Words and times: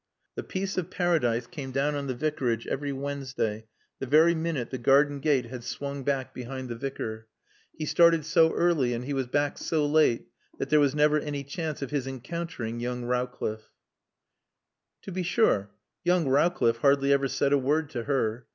The 0.33 0.41
peace 0.41 0.79
of 0.79 0.89
Paradise 0.89 1.45
came 1.45 1.69
down 1.71 1.93
on 1.93 2.07
the 2.07 2.15
Vicarage 2.15 2.65
every 2.65 2.91
Wednesday 2.91 3.67
the 3.99 4.07
very 4.07 4.33
minute 4.33 4.71
the 4.71 4.79
garden 4.79 5.19
gate 5.19 5.45
had 5.45 5.63
swung 5.63 6.03
back 6.03 6.33
behind 6.33 6.69
the 6.69 6.75
Vicar. 6.75 7.27
He 7.77 7.85
started 7.85 8.25
so 8.25 8.51
early 8.51 8.95
and 8.95 9.05
he 9.05 9.13
was 9.13 9.27
back 9.27 9.59
so 9.59 9.85
late 9.85 10.25
that 10.57 10.71
there 10.71 10.79
was 10.79 10.95
never 10.95 11.19
any 11.19 11.43
chance 11.43 11.83
of 11.83 11.91
his 11.91 12.07
encountering 12.07 12.79
young 12.79 13.03
Rowcliffe. 13.05 13.69
To 15.03 15.11
be 15.11 15.21
sure, 15.21 15.69
young 16.03 16.25
Rowcliffe 16.27 16.77
hardly 16.77 17.13
ever 17.13 17.27
said 17.27 17.53
a 17.53 17.59
word 17.59 17.91
to 17.91 18.05
her. 18.05 18.47